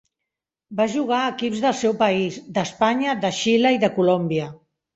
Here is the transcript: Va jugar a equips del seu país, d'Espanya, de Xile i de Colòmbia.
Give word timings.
Va 0.79 0.87
jugar 0.93 1.19
a 1.25 1.27
equips 1.33 1.61
del 1.67 1.75
seu 1.83 1.95
país, 2.01 2.41
d'Espanya, 2.57 3.17
de 3.27 3.35
Xile 3.43 3.77
i 3.79 3.85
de 3.87 3.95
Colòmbia. 4.03 4.53